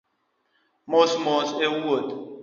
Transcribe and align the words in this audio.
Mos 0.89 1.11
mos 1.25 1.49
e 1.65 1.67
wuoth 1.77 2.09